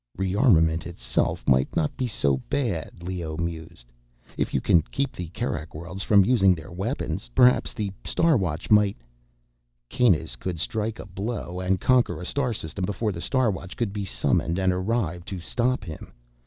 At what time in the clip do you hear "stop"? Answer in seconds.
15.37-15.83